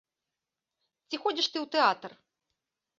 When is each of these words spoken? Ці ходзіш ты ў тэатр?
Ці 1.09 1.15
ходзіш 1.27 1.47
ты 1.53 1.57
ў 1.65 1.75
тэатр? 1.77 2.11